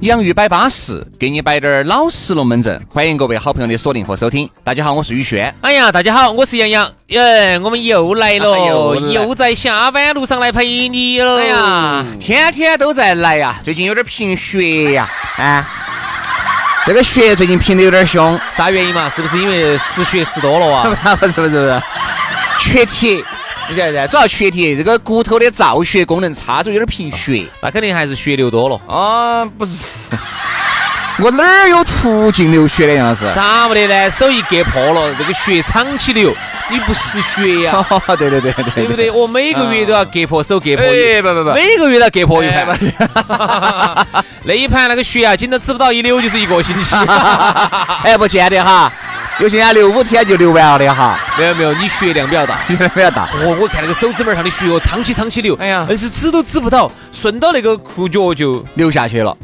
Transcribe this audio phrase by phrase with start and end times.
[0.00, 2.80] 洋芋摆巴适，给你摆点儿老实龙门阵。
[2.88, 4.48] 欢迎各位好朋友的锁定和收听。
[4.64, 5.54] 大家好，我是宇轩。
[5.60, 6.90] 哎呀，大家好，我是杨洋。
[7.08, 11.36] 耶，我们又来了，又在下班路上来陪你了。
[11.36, 15.68] 哎呀，天天都在来呀，最近有点贫血呀，啊，
[16.86, 19.06] 这个血最近贫的有点凶，啥原因嘛？
[19.10, 21.14] 是不是因为失血失多了啊？
[21.16, 21.82] 不是不是不是，
[22.58, 23.22] 缺铁。
[23.70, 27.44] 你晓得噻，主要缺铁，这个骨头的造血功能差，就有点贫血。
[27.62, 28.80] 那肯定还是血流多了。
[28.92, 29.84] 啊，不是，
[31.22, 33.30] 我哪儿有途径流血的杨老师？
[33.32, 34.10] 咋不得呢？
[34.10, 36.34] 手一割破了，这个血长期流，
[36.68, 37.86] 你不失血呀？
[38.18, 39.08] 对对对对，对不对？
[39.08, 42.76] 我每个月都要割破手，割破一，不不不，每个月都要割破一盘。
[44.42, 46.96] 那一盘那个血啊，紧都止不到一流，就是一个星期。
[48.02, 48.92] 哎，不见得哈。
[49.40, 53.24] 有些人流五天就流完了的哈，没有没有，你血量比较大，血量比较大。
[53.32, 59.34] 哦，我看那个手指门上的血哦，长期长期流，哎呀，硬是止都止不到，顺到那个裤脚就流下去了。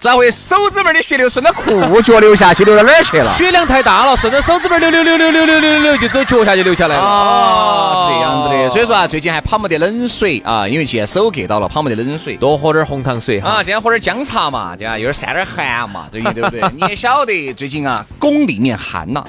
[0.00, 3.30] 咋会手指门的血流顺着裤脚流下去，流到哪儿去了？
[3.34, 7.02] 血量太大了，顺着手指门流流流流流流流流，就走脚下就流下来了。
[7.02, 8.70] 哦，是这样子的。
[8.70, 13.56] 所以说啊，最近还泡没得冷水啊，因为现在手割到了，泡没得冷水，多喝点红糖水啊。
[13.58, 14.96] 今天喝点姜茶嘛，对吧？
[14.96, 16.62] 有点散点寒嘛，对不对？
[16.72, 19.22] 你也晓得，最近啊，宫里面寒呐。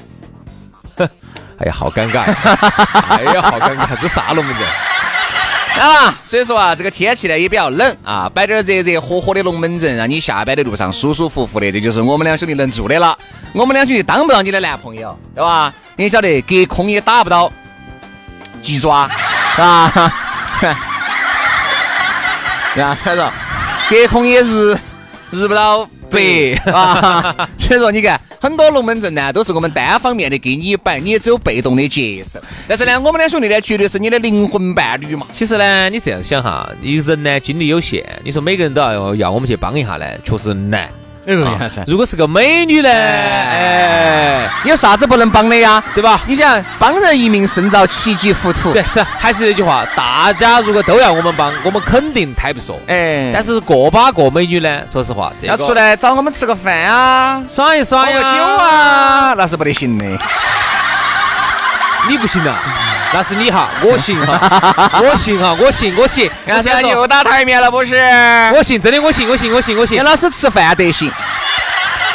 [1.59, 2.21] 哎呀，好尴尬！
[3.09, 3.95] 哎呀，好尴尬！
[4.01, 4.65] 这啥龙门阵
[5.79, 6.19] 啊？
[6.25, 13.17] 所以说啊，这个天气呢也比较冷啊，摆点热热火火的龙门阵，让你下班的路上舒舒服服的，这就是我们两兄弟能做的了。
[13.53, 15.73] 我们两兄弟当不到你的男朋友，对吧？
[15.95, 17.51] 你晓得，隔空也打不到
[18.61, 19.09] 鸡爪，
[19.57, 20.13] 啊？
[22.75, 23.31] 呀， 猜着，
[23.89, 24.77] 隔空也日
[25.31, 27.35] 日不到白啊！
[27.57, 28.19] 所以说，你看。
[28.41, 32.41] 很多龙门阵呢，都是我们单方面的给你摆，你也只有被动的接受。
[32.67, 35.27] 但是呢，我们两兄弟呢，绝对是你的灵魂伴侣嘛。
[35.31, 40.89] 其实呢，你这样想哈，你人呢精力有限，你说每个人都要要我们去帮一下呢，确实难。
[41.85, 42.89] 如果是个美女呢？
[42.89, 45.83] 哎，有啥子不能帮的呀？
[45.93, 46.19] 对吧？
[46.25, 48.73] 你想帮人一命胜造七级浮屠。
[48.73, 52.79] 对，是还是那句话，大家如果都要我们帮，我们肯定抬不说。
[52.87, 54.81] 哎，但是过把过美女呢？
[54.91, 60.05] 说实话，要出来找我们吃个饭啊，耍一耍呀，喝酒啊，那是不得行的。
[62.09, 62.57] 你不行啊？
[63.13, 66.31] 那是你 哈，我行哈，我行哈，我行，我行。
[66.45, 67.95] 现在又打台面了不是？
[68.53, 69.97] 我行，真的我行，我行，我行，我行。
[69.97, 71.11] 杨老师吃饭得行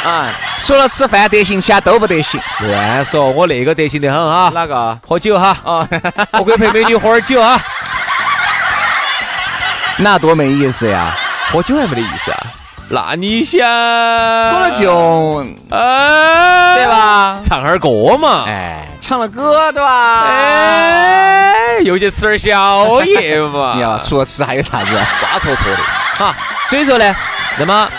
[0.03, 2.41] 啊，除了吃饭得行，其他都不得行。
[2.61, 4.49] 乱说，我那个得行得很哈。
[4.53, 4.97] 哪个？
[5.07, 5.49] 喝酒哈。
[5.63, 5.87] 啊，
[6.39, 7.61] 我可以陪美女喝点酒啊。
[9.99, 11.15] 那多没意思呀！
[11.51, 12.37] 喝酒还没得意思啊？
[12.89, 17.41] 那你想喝了酒，哎，对吧？
[17.45, 20.23] 唱哈儿歌嘛，哎，唱了歌对吧？
[20.23, 23.73] 哎，又去吃点宵夜嘛。
[23.75, 24.91] 你要除了吃还有啥子？
[25.19, 25.77] 瓜坨坨的。
[26.17, 26.33] 哈，
[26.67, 27.13] 所以说呢，
[27.59, 27.89] 那么，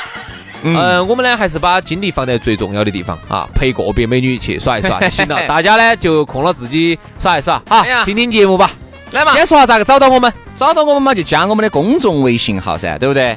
[0.62, 5.46] 嗯，我们呢还是把精力放在最重要的地方啊，陪个别美女去耍一耍 就行了。
[5.46, 8.70] 大家呢就空了自己耍一耍，好，听听节目吧。
[9.10, 10.32] 来嘛，先说下咋个找到我们？
[10.56, 13.36] 找到我们嘛，就加我们的公众微信号噻，对不对？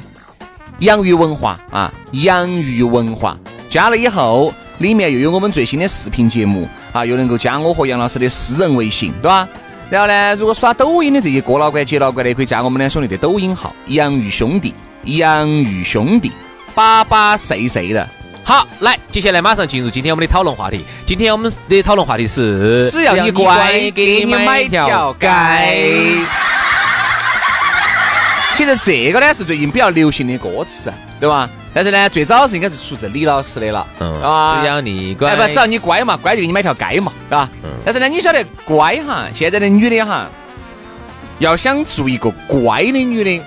[0.82, 3.36] 洋芋文化啊，洋芋文化
[3.68, 9.48] 加了以后，里面又有我们最新的视频节目啊，又能够加我和杨老师的私人微信，对吧？
[9.88, 14.74] 然后呢，如果刷抖音的这些哥老倌、姐老倌的，可以加我们两兄弟的抖音号“洋芋兄弟”，
[15.04, 16.32] 洋芋兄弟，
[16.74, 18.04] 巴巴碎碎的。
[18.42, 20.80] 好，来，接下来马上进入今天我们的讨论话题。
[21.06, 25.28] 今天我们的讨论话题是：只要你乖，给你买条街。
[28.54, 31.48] 其实这个呢是最近比较流行的歌词，对吧？
[31.74, 34.20] 但是呢，最早是应该是出自李老师的了，嗯，
[34.60, 37.48] 只要你乖，不，只要你乖嘛，乖就给你买条街嘛，对吧？
[37.64, 37.70] 嗯。
[37.84, 40.28] 但是呢，你晓得乖哈，现在的女的哈，
[41.38, 43.42] 要想做一个乖的女的，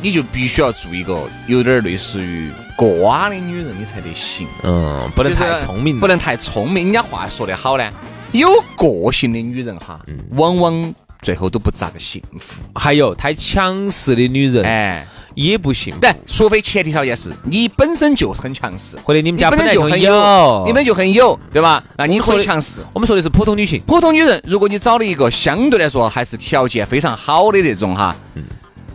[0.00, 1.18] 你就必须要做一个
[1.48, 4.46] 有点类似于瓜的女人，你才得行。
[4.62, 6.84] 嗯，不能太聪明，不能太聪明。
[6.84, 7.90] 人家话说得好呢，
[8.30, 9.98] 有个性的女人哈，
[10.30, 10.94] 往往。
[11.24, 12.60] 最后都不咋个幸福。
[12.74, 16.00] 还有太强势的女人，哎，也不幸福。
[16.00, 21.82] 对，除非前提条件是你本身就是很强势，或者你们家本来就很有，你们就很有，对吧？
[21.96, 22.82] 那你可以强势。
[22.92, 28.44] 我们说的是普通女性，普通女人，如果你找了一个相对来说还是条件非常好的那种哈，嗯，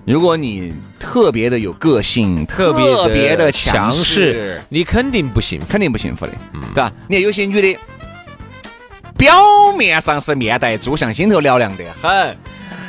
[0.05, 2.71] 如果你特别的有个性，特
[3.11, 6.91] 别的强势，你肯定不幸福，肯定不幸福的，嗯，对吧？
[7.07, 7.79] 你看有些女的，
[9.19, 12.37] 表面上是面带猪相，心头嘹亮的很。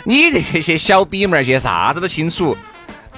[0.04, 2.56] 你这些些小逼们儿些啥子都清楚，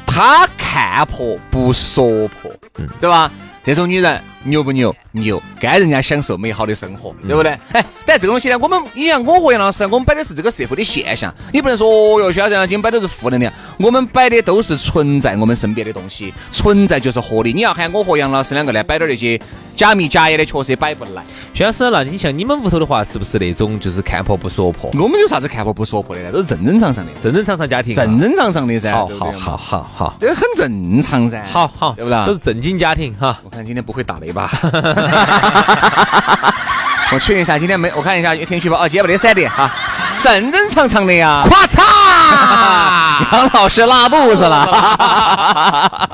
[0.07, 3.31] 他看破不说破，嗯，对吧？
[3.63, 4.95] 这种女人牛不牛？
[5.13, 7.53] 牛，该人家享受美好的生活，对不对？
[7.73, 17.53] 哎，但这个东西呢，我们你像我和杨老师，我们摆的是这个社会的现象，你不能说哦哟，肖正今摆的是负能量，我们摆的都是存在我们身边的东西，存在就是合理。
[17.53, 19.39] 你要喊我和杨老师两个呢，摆点那些
[19.77, 21.23] 假迷假眼的，确实摆不来。
[21.53, 24.91] 薛老师，那你像你们屋头的话，是不是那种就是看破不说破？
[24.95, 26.33] 我们有啥子看破不说破的呢？
[26.33, 28.93] 都是正正常常的，正正常常家庭，正正常常的噻。
[28.93, 31.45] 好好好好好，这很正常噻。
[31.51, 32.27] 好好，对不对？
[32.27, 33.39] 都是正经家庭哈。
[33.45, 34.51] 我看今天不会打雷吧？
[37.13, 39.71] 我确认一下，今天没，我看一下天气预报，啊，今天没得闪电哈，
[40.23, 41.43] 正正常常的呀。
[41.51, 41.83] 咔嚓，
[43.37, 46.09] 杨老师拉肚子了。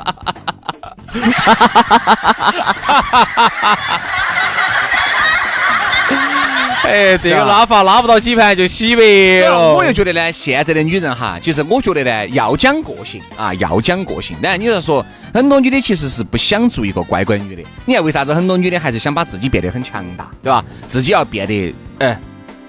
[6.89, 9.75] 哎，这个拉法拉不到几盘就洗白了。
[9.75, 14.35] 我又觉得呢，现在的女人哈，其实我觉得呢，要讲个性啊，要讲个性。
[14.41, 17.61] 当然，你要说很多女的其实是不想做一个乖乖女的。
[17.85, 20.65] 你看为啥子很多女的还是想把自己变得很强大，对吧？
[20.87, 22.19] 自己要变得，哎，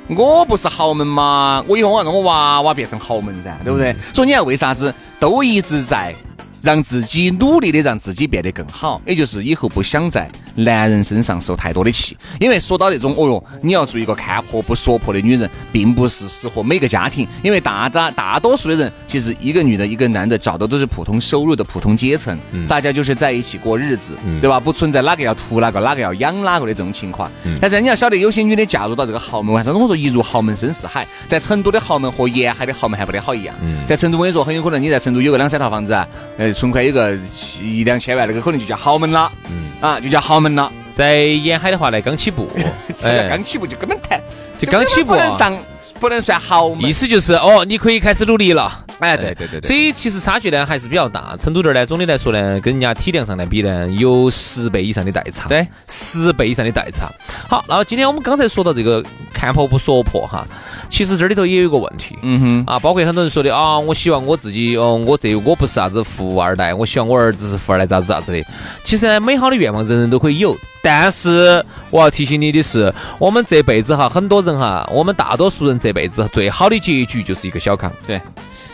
[0.08, 1.64] 我不是豪门嘛？
[1.66, 3.94] 我以后我要让我娃娃变成豪门噻，对不对？
[4.12, 6.14] 所以你看为啥子都一直在。
[6.62, 12.16] 让自己努力的让自己变得更好，也就是以后不想在男人身上受太多的气。
[12.38, 17.26] 因为说到那种，哦哟，你要做一个看破不说破的女人，并不是适合每个家庭。
[17.42, 22.38] 因为大大大多数的人，其实一个女的，一个男的，找的都是普通收入的普通阶层，
[22.68, 24.60] 大家就是在一起过日子，对吧？
[24.60, 27.30] 不存在哪个要图哪个，哪个要养哪个的这种情况。
[27.60, 31.06] 但是你要晓得，有些女的嫁入到这个豪门，为啥子我说一入豪门深似海？
[31.26, 33.54] 在成都的豪门和沿海的豪门还不得好一样。
[33.86, 36.06] 在成都，我跟你说，很有可能你在成都有个两三套房子啊，
[36.38, 36.50] 呃。
[36.60, 37.16] 存款有个
[37.62, 40.72] 一两千万，那个可能就叫豪门了，嗯啊，就叫豪门了。
[40.94, 42.48] 在沿海的话呢，刚起步，
[43.04, 44.20] 哎，刚起步就根本谈，
[44.58, 45.56] 就刚起步，不能上，
[46.00, 46.88] 不能算豪门。
[46.88, 48.84] 意思就是哦，你可以开始努力了。
[48.98, 49.60] 哎，对对对。
[49.60, 51.36] 所以其实差距呢还是比较大。
[51.38, 55.48] 成都这儿呢，总的来说呢，跟人家体量上来比呢，有十倍以上的代差。
[55.48, 57.10] 对，十倍以上的代差。
[57.48, 59.02] 好，那今天我们刚才说到这个
[59.32, 60.44] 看破不说破哈。
[60.90, 68.44] 其实这里头也有一个问题，嗯哼，啊，包括很多人说的啊，我希望我自己，哦，我这我不是啥子富二代，我希望我儿子是富二代，咋子咋子的。
[68.84, 77.92] 其实呢，美好的愿望人人都可以有，但是我要提醒你的是，我们这辈子哈，很多人哈，我们大多数人这辈子最好的结局就是一个小康。
[78.06, 78.20] 对，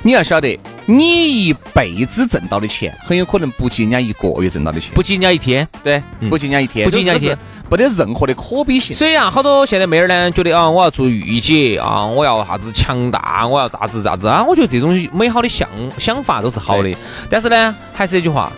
[0.03, 7.37] 你要晓得，你一辈子挣到的钱，很有可能不及人家一个月挣到的钱，不及人家一天，对，不及人家一天，不及人家一天。
[7.69, 8.95] 没得任何的可比性。
[8.95, 14.45] 所以啊，好多现在妹儿呢，觉得啊，我要做御姐啊，我要啥子强大，我要咋子咋子啊。
[14.47, 16.95] 我觉得这种美好的想想法都是好的。
[17.29, 18.53] 但是呢，还是那句话，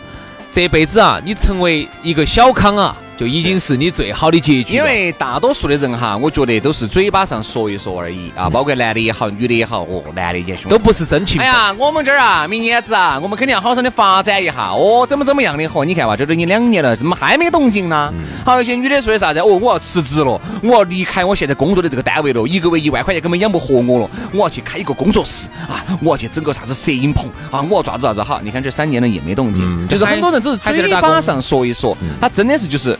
[0.51, 2.95] 这辈子啊，你成为一个小康啊。
[3.19, 4.75] 就已经是你最好的结局。
[4.75, 11.41] 因为大多数的人哈，我觉得都是嘴巴上说一说而已啊，包括男的也好，女的也好，哦，男的也凶，都不是真情。
[11.41, 15.83] 哎呀，我们这儿啊，明年子啊，我们肯定要好生的发展一下哦，怎么怎么样的嚯？
[15.83, 18.09] 你看嘛，这都已经两年了，怎么还没动静呢？
[18.45, 19.39] 好，有些女的说的啥子？
[19.39, 28.39] 哦，我要辞职了，我要离开我现在工作的这个单位了，一个月一万块钱根本养不活我了，我要去开一个工作室啊，我要去整个啥子摄影棚啊，我要咋子咋子好？
[28.41, 32.97] 你看这三年了也没动静，就是很多人都是嘴巴上说一说，他真的是就是。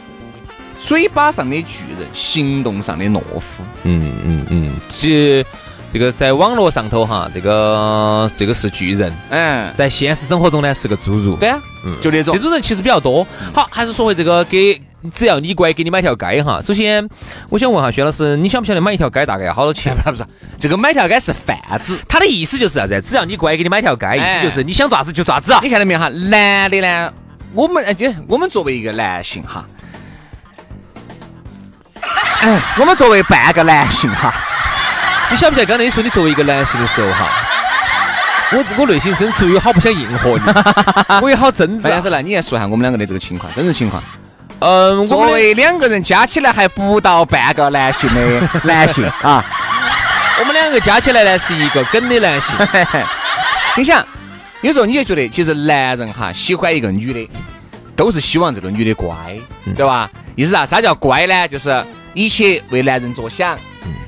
[0.82, 3.62] 嘴巴上的巨人，行动上的懦夫。
[3.82, 5.44] 嗯嗯嗯，这
[5.92, 9.12] 这个在网络上头哈，这个这个是巨人。
[9.30, 11.36] 嗯，在现实生活中呢是个侏儒。
[11.36, 13.26] 对啊，嗯，就那种这种人其实比较多。
[13.52, 14.80] 好，还是说回这个给，
[15.14, 16.60] 只要你乖，给你买条街哈。
[16.62, 17.06] 首先，
[17.50, 19.94] 我想问下薛老师，你晓不晓得买一条街大概要好多钱？
[20.04, 20.24] 不是，
[20.58, 23.00] 这个买条街是贩子，他的意思就是啥子？
[23.06, 25.52] 只要你乖，给你买条街，意思就是你想咋子就咋子。
[25.62, 26.08] 你看到没有哈？
[26.08, 27.12] 男的呢，
[27.52, 29.66] 我们就我们作为一个男性哈。
[32.40, 34.32] 哎，我们作为半个男性哈，
[35.30, 37.28] 你晓不晓得刚才你说你作为一个男性的时候哈，
[38.52, 40.42] 我我内心深处有好不想应和你，
[41.20, 41.90] 我也好挣扎。
[41.90, 44.02] 但是呢，你来说一下我们两个的这个情况，真实情况。
[44.60, 49.44] 嗯，作为两个人加起来还不到半个男性的 男性啊，
[50.38, 52.56] 我们两个加起来呢是一个梗的男性。
[53.76, 54.02] 你想，
[54.62, 57.30] 有时候你就觉得，其实男人哈喜欢一个女的，
[57.94, 59.14] 都是希望这个女的乖，
[59.76, 60.08] 对吧？
[60.36, 60.64] 意思啥？
[60.64, 61.46] 啥叫乖呢？
[61.46, 61.84] 就是。
[62.14, 63.58] 一切为男人着想，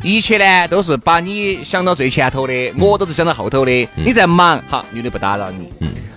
[0.03, 3.89] 一切呢都是把你想到最前头的，我都是想到后头的。
[3.95, 5.67] 你在忙，好，女的不打扰你；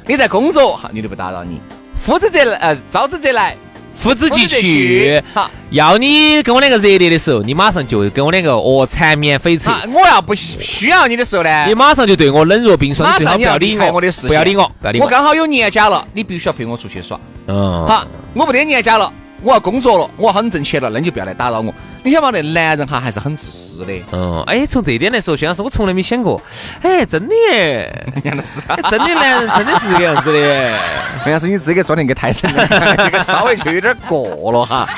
[0.08, 1.62] 你在工作，好，女的不打扰你。
[1.96, 3.56] 夫之则来，呃，招之则来。
[3.96, 9.72] 夫之即去去，好，要你跟我两个热烈的时候，你马上就跟我两个哦缠绵悱恻。
[9.72, 17.18] 啊，我要不需要你的时候呢，你马上就对我冷若冰霜，最好不要理我，我的事不要理我，不要理我刚好有年假了，你必须要陪我出去耍。
[17.48, 19.12] 嗯，好，我不得年假了，
[19.46, 21.72] 我要工作了，我要好生挣钱了，那你就不要来打扰我。
[22.02, 22.32] 你想嘛？
[22.34, 23.94] 那男人哈还是很自私的。
[24.12, 26.42] 嗯，哎，从这一点来说，薛老师，我从来没想过，
[26.82, 30.80] 哎，真的耶，杨老师，哎真的男人真的是这个样子的耶。
[31.26, 34.90] 杨老师，你这个装的个太神了，这个稍微就有点过了哈。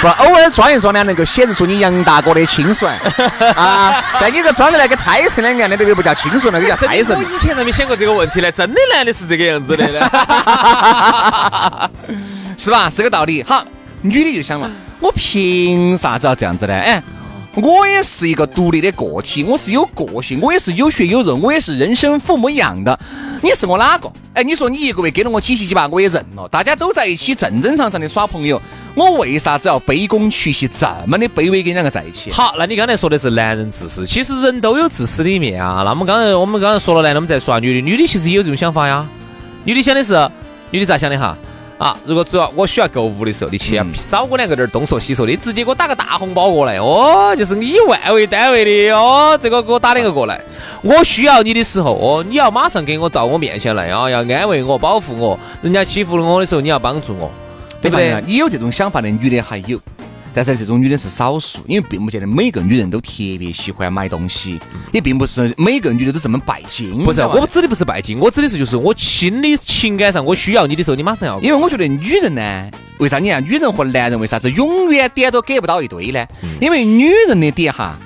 [0.00, 2.96] 不，偶尔装一装呢，能够显示出你杨大哥的清纯
[3.56, 4.00] 啊。
[4.20, 7.22] 但你这装的那个胎神两样的，那个不叫清纯，那个叫胎神我。
[7.22, 10.08] 以前都没想过这个问题呢，真的男的是这个样子的呢。
[12.56, 12.90] 是吧？
[12.90, 13.42] 是个道理。
[13.42, 13.64] 好，
[14.02, 14.70] 女的就想了，
[15.00, 16.74] 我凭啥子要这样子呢？
[16.74, 17.02] 哎，
[17.54, 22.98] 我也是一个独立的个体，我是有个性，我也是有血有肉，我也是人生父母养的。
[23.42, 24.10] 你是我哪个？
[24.34, 26.48] 哎，你说你一个月给了我几十几百，我也认了。
[26.48, 28.60] 大家都在一起正正常常的耍朋友，
[28.94, 32.30] 我为啥子要卑躬屈膝这么的卑微跟你两个在一起？
[32.30, 35.82] 好，那你刚才说的是男人自私，其实人都有自私的一面啊。
[35.84, 39.06] 那么刚才我们刚才说了男的，我们在说女的，女的其实也有这种想法呀。
[39.64, 40.30] 女的想的是，
[40.70, 41.36] 女的咋想的哈？
[41.78, 50.40] 啊，如果主要我需要购物的时候，你千万少我两个这儿东说西说的，直接给我打个大红包过来哦，就是以万为单位的哦，这个给我打两个过来。
[50.80, 55.38] 我需要你的时候哦，你要马上给我到我面前来啊，要安慰我、保护我。
[55.60, 57.30] 人家欺负了我的时候，你要帮助我，
[57.82, 58.22] 对不对？
[58.26, 59.78] 你有这种想法的女的还有，
[60.36, 64.60] 但是这种女的是少数，因为并不见得每个女人都特别喜欢买东西，
[64.92, 66.90] 也并不是每个女的都这么拜金。
[67.02, 71.40] 不是，我指的不是拜金，我指的是就是我心里情感上我需要你的时候，你马上要。
[71.40, 76.26] 因为我觉得女人呢，为啥你看女人和男人为啥子永远点都给不到一堆呢？
[76.60, 77.98] 因为女人的点哈，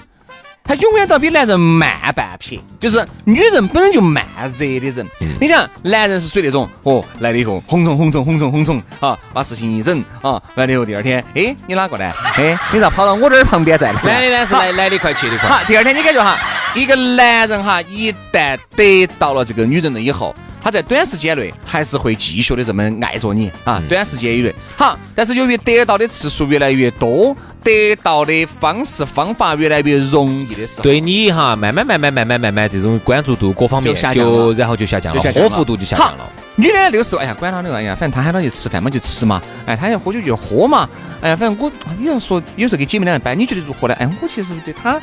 [0.70, 5.04] 她永远都比男人慢半拍，就是女人本身就慢热的人。
[5.40, 12.12] 你想，男人是属于那种哦来了以后哄宠哄宠哄宠哄宠啊，把事情一整啊，完了以后第二天，哎，你哪个呢？
[12.36, 14.00] 哎，你咋跑到我这儿旁边站了？
[14.04, 15.48] 男的呢是来来得快去的快。
[15.48, 16.38] 好，第二天你感觉哈，
[16.76, 24.54] 一个男人哈，一旦得到了这个女人了以后，他在短时间内还是会继续的这么爱着你啊，短时间以内。
[24.76, 36.28] 好，但是由于得到的次数越来越多，得到的方式方法越来越容易的时候，对你哈，慢慢慢慢慢慢慢慢，这种关注度各方面就下降了就然后就下降了，就下降了呵护度就下降了。
[36.56, 40.88] 女的那个时候，哎呀，管他的，哎呀，反正他喊他去吃饭嘛就吃嘛，哎，他要喝酒就喝嘛，
[41.22, 43.94] 哎呀，反正我你要说，有时候给姐妹两个摆，你觉得如何呢？
[43.98, 45.00] 哎，我其实对他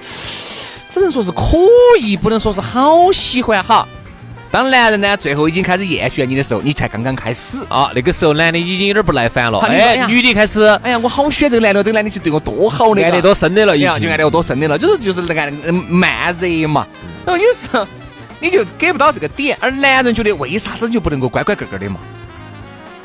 [0.91, 1.57] 只能说是可
[1.99, 3.87] 以，不能说是好喜欢哈。
[4.57, 7.59] 当男人呢最后已经开始厌倦你的时候，你才刚刚开始。
[7.69, 16.87] 啊，那个时候男的已经有点不耐烦了，哎，女的开始哎呀，我好喜欢这个男的，这个男的其实对我多好的，爱得多深的了，已经就爱得我多深的了，就是就是那个嗯慢热嘛。
[17.23, 17.87] 然后有时候
[18.39, 21.99] 你就给不到这个点，而男人觉得为啥子就不能够乖乖个个的嘛？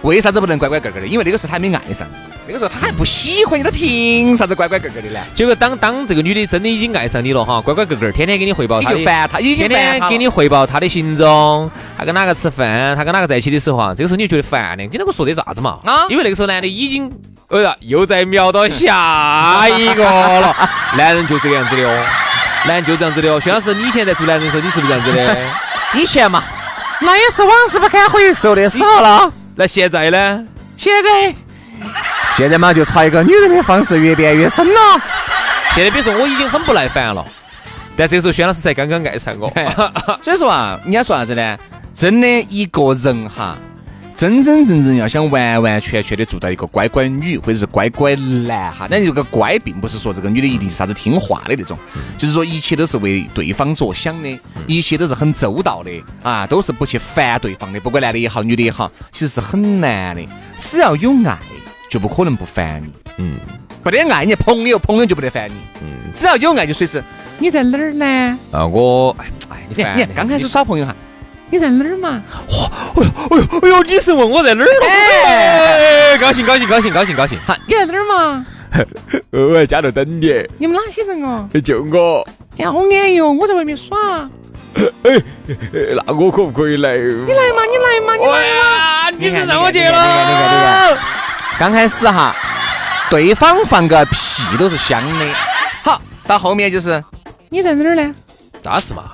[0.00, 1.06] 为啥子不能乖乖个个的？
[1.06, 2.09] 因为那个时候他还没爱上，
[2.47, 5.21] 那个时候他还不喜欢你，他凭啥子乖乖个个的呢？
[5.35, 15.79] 结果当当这个女的真的已经爱上你了哈，乖乖个个，天天给你汇报你她的，就烦他，已经天天给你汇报她的行踪，他跟哪个吃饭，他跟哪个在一起的时候啊，这个时候你就觉得烦的，你那个说的啥子嘛？
[15.85, 17.11] 啊因为那个时候男的已经，
[17.49, 20.57] 哎呀，又在瞄到下一个了，
[20.99, 22.05] 男人就这个样子的哦，
[22.67, 23.41] 男人就这样子的哦。
[23.41, 25.37] 薛老师，你以前在做男人的时候，你是不是这样子的？
[25.95, 26.43] 以前嘛，
[27.01, 29.33] 那也是往事不堪回首的时候了。
[29.55, 30.45] 那现在呢？
[30.75, 31.35] 现在，
[32.35, 34.81] 现在嘛，就朝一个女人的方式越变越深了。
[35.75, 37.25] 现在比如说我已经很不耐烦了，
[37.97, 39.51] 但这时候轩老师才刚刚爱上我。
[40.23, 41.59] 所以说啊，人家说啥子呢？
[41.95, 43.59] 真的一个人哈，
[44.17, 51.79] 真真正正要想完完全全的做到一个乖乖女或者是乖乖男哈，但这个乖并不是说这个女的一定是啥子听话的那种，
[52.17, 55.91] 就是说一切都是为对方着想的，一切都是很周到的
[56.23, 60.23] 啊，都是不去烦对方的，不管男的也好，女的也好，其实是很难的。
[60.59, 61.39] 只要有爱，
[61.93, 62.91] 就不可能不烦你。
[63.19, 63.35] 嗯，
[63.83, 65.53] 不得爱，你朋友朋友就不得烦你。
[65.83, 67.05] 嗯，只要有爱，就随时
[67.39, 68.39] 你在哪儿呢？
[68.51, 70.97] 啊，我哎哎，你烦你看，你看，刚开始耍朋友哈，
[71.51, 72.23] 你在哪儿嘛？
[72.49, 74.73] 哎呦哎呦，哎呦，你是问我在哪儿了？
[74.89, 77.39] 哎，高兴高兴高兴高兴高兴！
[77.47, 78.47] 哈，你在哪儿嘛？
[79.33, 81.47] 我在家头等你，你们哪些人哦？
[81.63, 82.27] 就我。
[82.57, 83.31] 哎呀，好安逸哦！
[83.31, 84.31] 我在外面耍。
[85.05, 85.23] 哎
[86.07, 86.97] 那我可不可以来？
[86.97, 88.63] 你你来嘛，你来嘛，你来嘛！
[89.05, 91.22] 哇，女神让我去你看你看你看你看了。
[91.62, 92.35] 刚开始哈，
[93.09, 95.25] 对方放个屁都是香的。
[95.85, 97.00] 好，到后面就是
[97.50, 98.12] 你在哪儿呢？
[98.61, 99.12] 咋是嘛？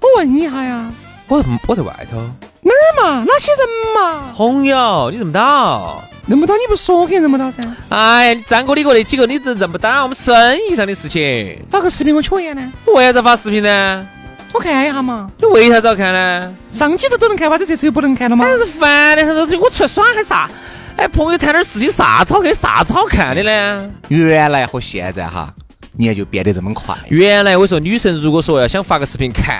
[0.00, 0.90] 我问一下呀，
[1.28, 2.16] 我我在外头。
[2.62, 3.24] 哪儿嘛？
[3.24, 4.32] 哪些人嘛？
[4.36, 6.02] 朋友，你认不到？
[6.26, 7.62] 认不到你不说肯定认不到噻。
[7.90, 11.56] 哎，你张哥李哥那几个你都认不到，我们生意上的事情。
[11.70, 14.08] 发个视频我瞅一眼呢，为啥子发视频呢？
[14.52, 15.30] 我看一下嘛。
[15.38, 16.52] 你为啥子要看呢？
[16.72, 18.44] 上几次都能看，为啥子这次又不能看了吗？
[18.44, 20.50] 真是烦的很，我出来耍还啥？
[20.96, 23.90] 哎，朋友谈点事情，啥子好看，啥子好看的呢？
[24.08, 25.52] 原来和现在哈，
[25.92, 26.94] 你看就变得这么快。
[27.08, 29.56] 原来我说女生如果说要想发个视频看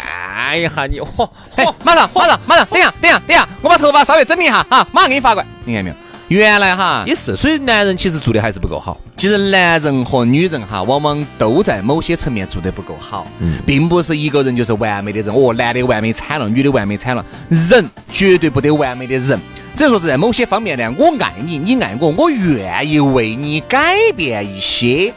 [0.58, 5.48] 一下你，嚯哎，马上马上马上，等一下等一下等一下，我把头发稍微整理一下哈，马上给你发过来。
[5.64, 5.96] 你看没有？
[6.30, 8.96] 原来哈也是，所以男人其实做的还是不够好。
[9.16, 13.26] 其实男人和女人哈，往往都在某些层面做的不够好，
[13.66, 15.34] 并不是一个人就是完美的人。
[15.34, 19.40] 哦，男的完美惨了，女的完美惨了，人绝对不得完美的人。
[19.74, 25.12] 只能说是在某些方面呢，我爱你，你爱我，我愿意为你改变一些。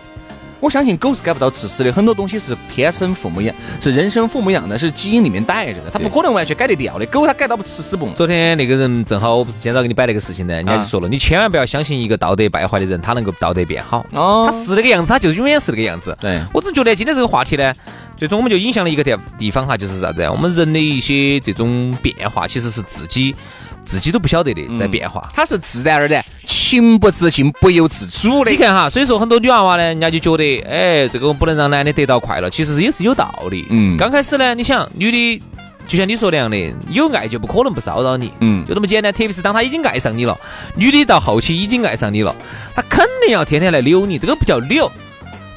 [0.64, 7.06] 我相信狗是改不到吃屎的，很多东西是天生父母养，是人生父母养的，是基因里面带着的，它不可能完全改得掉的。
[7.08, 8.08] 狗它改到不吃屎不？
[8.16, 14.06] 昨天那个人正好，我不是今早给你摆那个事情呢，人家就说了，你千万不要相信一个道德败坏的人，他能够道德变好。
[14.14, 16.18] 哦，他是那个样子，他就永远是那个样子。
[16.22, 17.74] 对，我只觉得今天这个话题呢，
[18.16, 20.24] 最终我们就影响了一个地地方哈，就是啥子？
[20.30, 23.36] 我们人的一些这种变化，其实是自己。
[23.84, 28.52] 自己都不晓得的，在变化，它是自然而然、情不自禁、不由自主的。
[28.52, 33.66] 你看哈，所以说很多女娃娃呢，人家就觉得，哎，这个不能让男的得到快乐，其实也是有道理。
[33.70, 35.42] 嗯，刚开始呢，你想，女的
[35.86, 38.32] 就像你说那样的，有爱就不可能不骚扰你。
[38.40, 39.12] 嗯，就这么简单。
[39.12, 40.36] 特别是当他已经爱上你了，
[40.76, 42.34] 女的到后期已经爱上你了，
[42.74, 44.90] 她肯定要天天来溜你，这个不叫溜。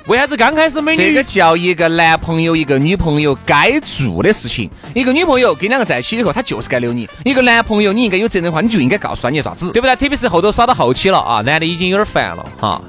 [0.06, 0.98] 为啥子刚开始美女？
[0.98, 4.70] 这个叫一个男朋友、一个女朋友该做的事情。
[4.94, 7.08] 一个女朋友跟两个在一起以后，她就是该留你。
[7.24, 9.96] 一个男朋友，你应该有责任的话，你就应该告诉他你啥子，对不对？
[9.96, 12.80] 特别是后头耍到后期了啊，男的已经有点烦了哈。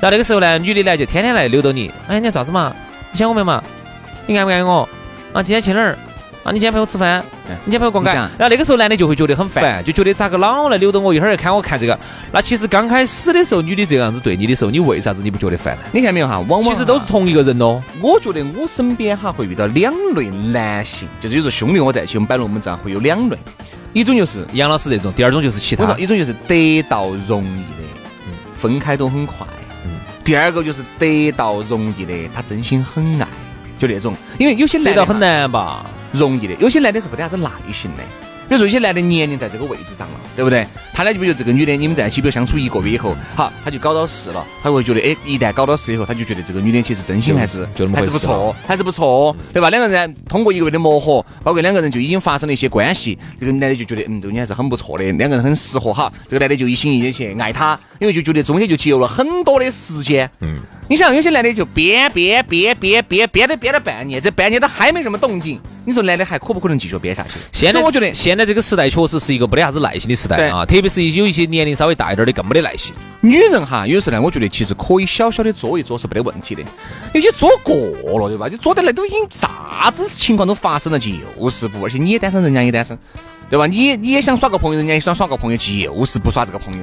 [0.00, 1.88] 然后那个时候呢，女的呢就天天来溜到你。
[2.08, 2.74] 哎，你要啥子嘛？
[3.12, 3.62] 你想我没嘛？
[4.26, 4.88] 你爱不爱我？
[5.32, 5.96] 啊，今天去哪儿？
[6.46, 7.20] 啊，你今天陪我吃饭？
[7.64, 8.12] 你今天陪我逛街？
[8.12, 11.98] 然后那个时候男的就会觉得很烦，就觉得咋个老来扭到我，一会儿看我看这个。
[12.30, 15.82] 那其实刚开始的时候，女的这样子对你的时候，你为啥子你不觉得烦呢？
[15.90, 16.38] 你看没有哈？
[16.46, 17.82] 往往其实都是同一个人哦。
[18.00, 23.36] 我觉得我身边哈会遇到两类男性，就是有时候兄弟我在一起，我们摆龙门阵会有两类，
[23.92, 27.82] 一种就是杨老师这种，第二种就是其他，一种就是得到容易的，
[28.56, 29.44] 分开都很快。
[30.22, 33.26] 第二个就是得到容易的，他真心很爱，
[33.80, 35.84] 就那种，因为有些得到很难吧。
[36.12, 38.02] 容易的，有些男的是没得啥子耐心的。
[38.48, 40.64] 比如说有些男的年龄在这个位置上了，对不对？
[40.94, 49.68] 他呢就比如这个女的，你们在一起，比如相处一个月以后，好，他就搞到事了，他会觉得，哎，一旦搞到事以后，他就觉得这个女的其实真心还是就还是不错，还是不错，对吧？
[49.68, 56.12] 两个人通过一个月的磨合，包括两个人就已经发生了一些关系，这个男的就觉得，嗯，这个女还是很不错的，两个人很适合哈。
[56.28, 60.30] 这个男的就一心一意去爱她，因为就觉得中间就节约了很多的时间。
[60.38, 67.40] 嗯，你想有些男的就编编编编编编都编了半年，这半年都还没什么动静，你说男的还可不可能继续编下去？
[67.52, 69.16] 现在我觉得现在这个时代确实。
[69.26, 72.94] 是一个没得啥子耐心的时代啊，特别是有一些年龄稍微大一点的更没得耐心。
[73.22, 76.62] 女人哈，有时候呢，我觉得其实可以小小的作一作是没得问题的。
[77.12, 77.74] 有些作过
[78.20, 78.46] 了，对吧？
[78.48, 81.84] 你作的那都已经啥子情况都发生了，就是不。
[81.84, 82.96] 而且你也单身，人家也单身，
[83.50, 83.66] 对吧？
[83.66, 86.80] 你你也想耍个朋友，人家也想耍个朋友，就是不耍这个朋友。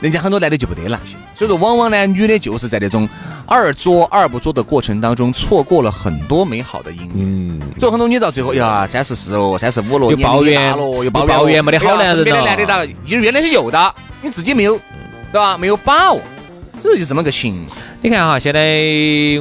[0.00, 3.06] 人家很多男的就不得耐心，所以说往往呢，女的就是在那种
[3.46, 7.10] 二作二不作的过程当中，错过了很多美好的姻缘。
[7.14, 12.86] 嗯，所以很多女到最后呀，三十四了，三十五了，又抱怨了，又抱怨没得好男人别的男的咋个？
[12.86, 14.80] 就是原来是有的，你自己没有，
[15.30, 15.58] 对吧？
[15.58, 16.20] 没有把握，
[16.80, 17.66] 所以就这么个情。
[18.00, 18.60] 你看哈，现在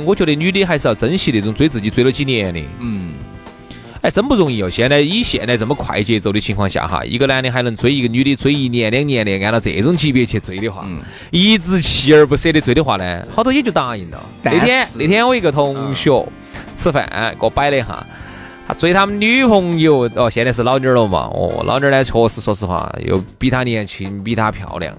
[0.06, 2.60] 我觉得女的还是要珍惜那种追自己追了几年的。
[2.80, 3.14] 嗯。
[4.02, 4.70] 哎，真不容易哦！
[4.70, 10.88] 现在以现在这么快节奏的情况下，哈，一个男的还能追一个女的追一年两年的，按照这种级别去追的话，
[11.32, 14.24] 一直锲而不舍的追的话呢，好多也就答应了。
[14.42, 16.26] 那天那天我一个同学
[16.78, 17.06] 吃饭
[17.38, 18.06] 给我摆了一下，
[18.66, 21.30] 他追他们女朋友哦，现在是老妞了嘛？
[21.34, 24.96] 哦，老妞呢确实说实话又比他年轻，比他漂亮。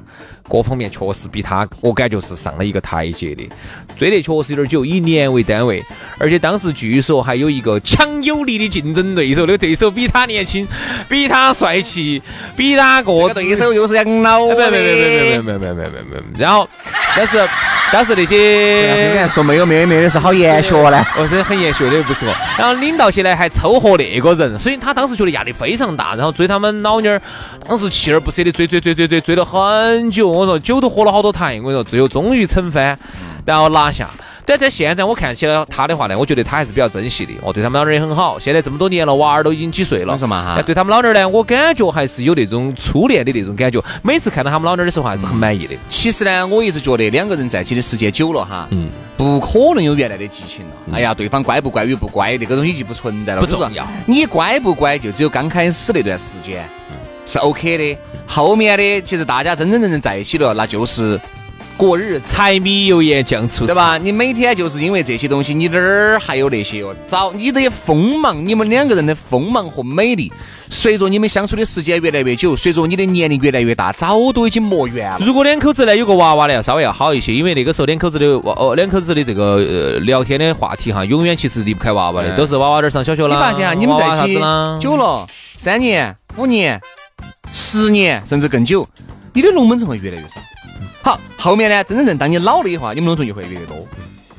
[0.49, 3.49] 各方面确实比他，我感觉是上了一个台阶的，
[3.97, 5.83] 追得确实有点久，以年为单位，
[6.19, 10.67] 而且当时据说还有一个强有力的竞争对手，那个对手比他年轻，
[11.09, 12.21] 比他帅气，
[12.57, 16.69] 比他个对手又是养老的，没没没没没没没没没没，然后
[17.17, 17.49] 但是
[17.93, 27.21] 但是那些你说没有没有没有是好严学呢，我是很严学的，不是我，然后领导现在还凑合那个人，所以他当时觉得压力非常大，然后追他们老妞儿，
[27.69, 30.30] 当时锲而不舍的追追追追追追了很久。
[30.31, 32.99] 我说酒都喝了好多坛，我跟你说最后终于撑翻，
[33.45, 34.09] 然后拿下。
[34.47, 38.37] 但在现在我看起来他的话呢，我觉得他还是比较珍惜的哦，对他们老儿也很好。
[38.37, 40.63] 现在这么多年了，娃儿都已经几岁了，是嘛哈？
[40.63, 43.81] 对他们老儿呢，我感觉还是有那种初恋的那种感觉。
[44.03, 45.77] 每次看到他们老儿的时候，还是很满意的。
[45.89, 50.73] 其实呢，我一直觉得两个人在一起的时间久了哈，嗯，不可能有原来的激情了。
[50.95, 53.87] 哎呀，对方乖不乖与不乖，那个东西就不存在了，不重要。
[54.07, 56.69] 你乖不乖，就只有刚开始那段时间。
[57.31, 57.99] 是 OK 的。
[58.27, 61.19] 后面的其实大家真真正正在一起了，那就是
[61.77, 62.25] 过日子。
[62.29, 63.75] 柴米油盐酱醋，对？
[63.75, 63.97] 吧？
[63.97, 66.95] 你每天就是因为这些东西，你哪儿还有那些哟？
[67.07, 70.33] 早你的锋芒，你们两个人的锋芒和美丽，
[70.71, 75.19] 随着你们相处的时间越来越久，随着你的年龄越来越大，早都已经磨圆了。
[75.21, 83.35] 如果两口子呢有个娃娃呢，要稍微要好一些，因为那个时候两口子的娃哦，两口子的这个呃聊天的话题哈，永远其实离不开娃娃的，嗯都是娃娃儿上小学了。
[83.35, 84.35] 你发现啊，你们在一起
[84.81, 86.81] 久了，三年、五年、
[87.53, 88.89] 十年，甚至更久，
[89.33, 90.41] 你的龙门阵会越来越少。
[91.03, 93.77] 好，后面呢，真正正当你老了以后啊，你们龙门阵就会越来越多。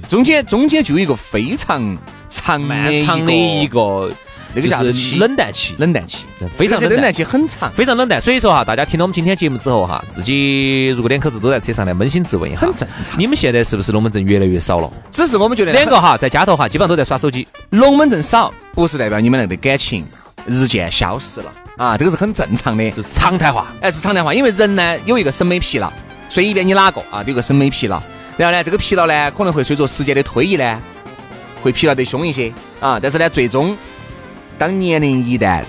[0.10, 1.98] 中间中间就有一个非常
[2.30, 4.12] 长漫长的一个
[4.54, 8.20] 那个叫就是期冷淡期，冷淡期，非常冷淡期很长，非常冷淡。
[8.20, 14.92] 所以说哈，大家听了我们今天节目之后哈，自己如果两口子都在车上来扪心自问一下，很正常你们现在是不是龙门阵越来越少了？
[15.12, 17.48] 只是我们觉得两个哈在家头哈，基本上都在耍手机。
[17.70, 20.06] 龙门阵少，不是代表你们那个感情
[20.46, 23.74] 日渐消失了啊，这个是很正常的，是常态化。
[23.82, 25.92] 哎，是常态化，因为人呢有一个审美疲劳，
[26.30, 28.02] 随便你哪个啊都有个审美疲劳，
[28.38, 30.80] 然后呢这个疲劳呢可能会随着时间的推移呢，
[31.64, 33.76] 会疲劳得凶一些啊，但是呢最终
[34.60, 35.64] 当年龄一旦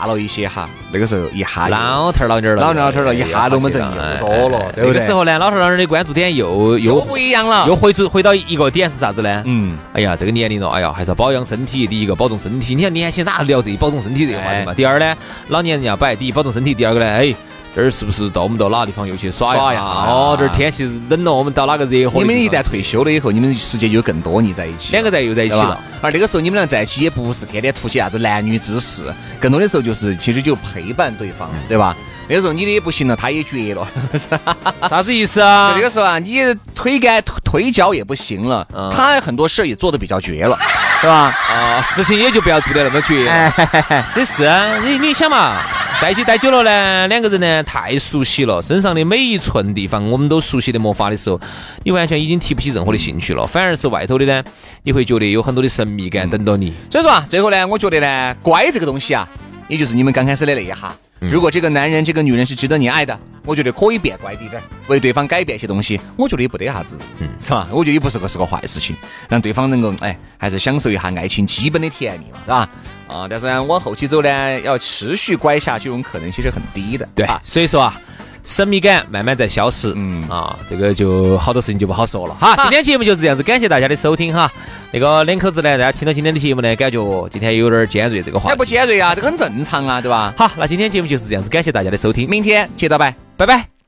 [0.00, 4.94] 大了一些哈，那个时候一哈老头儿老妞儿了，老头儿老头儿了一哈龙门阵又多了对不对？
[4.94, 9.42] 那个时候呢，老头儿老妞儿的关注点又又又不一样了，又回回回到一个点是啥子呢？
[9.44, 11.86] 嗯，哎呀，这个年龄了，哎呀，还是要保养身体。
[11.86, 14.72] 第一个保重身体，你看年轻哪聊这保重身体这个话题嘛？
[14.72, 15.14] 第二呢，
[15.48, 17.34] 老年人要摆，第一保重身体，第二个呢，哎，
[17.74, 19.62] 这儿是不是到我们到哪个地方又去耍一下？
[19.62, 22.18] 耍一下哦，这儿天气冷了，我们到哪个热火的地方去？
[22.20, 25.78] 你们一旦退休了以后，你们时间就更多腻在一起，两个人又在一起了。
[26.02, 31.96] 而那个时候你们俩在一起也不是天天图些啥子男女之事，更多的时候就是其实就陪伴对方，对吧？
[32.28, 33.86] 那个时候你的也不行了，他也绝了，
[34.88, 35.82] 啥子意思就啊那？
[35.82, 36.40] 个时候啊，你
[36.76, 40.56] 腿干腿腿脚也不行了，嗯他很多事儿也做的比较绝了，
[41.02, 41.34] 对吧？
[41.48, 44.06] 啊，事情也就不要做得那么绝了。
[44.10, 45.56] 这是啊，你你想嘛，
[46.00, 51.38] 在一起待久了呢，两个人呢太熟悉了，身上的每一寸地方我们都熟悉的没法的时候，
[51.84, 54.42] 你完全已经提不起任何的兴趣了，反而是外头的呢，
[54.82, 56.72] 你会觉得有很多的神秘感等到你。
[56.90, 59.28] 所以说啊，最后呢，我觉得呢，乖这个东西啊，
[59.70, 60.92] 也就是你们刚开始的那一下。
[61.20, 67.68] 如果这个男人、这个女人是值得你爱的，我觉得可以变乖滴点儿，为对方改变一些东西，我觉得也不得啥子，嗯，是吧？
[67.70, 68.96] 我觉得也不是个是个坏事情，
[69.28, 72.68] 让对方能够哎，还是享受一下爱情基本的甜蜜嘛，是吧？
[73.06, 78.00] 啊，但是呢，往后期走呢，要持续拐下去，这种可能性是很低的，对啊，所以说啊。
[78.44, 82.56] 神秘感慢慢在消失，嗯啊，这个就好多事情就不好说了哈。
[82.64, 84.50] 今天节目就是这样子，感谢大家的收听哈。
[84.92, 90.34] 那个两口子呢，大家听到今天的节目呢，感觉哦今天有点尖锐这个话哎，题不尖锐啊，这个很正常啊，对吧？
[90.36, 93.14] 好，那今天节目就是这样子，感谢大家的收听，明天接着拜。
[93.36, 93.79] 拜拜。